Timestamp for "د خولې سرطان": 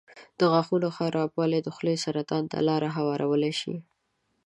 1.63-2.43